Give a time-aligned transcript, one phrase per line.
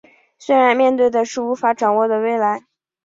[0.39, 2.65] 虽然面对的是无法掌握的未来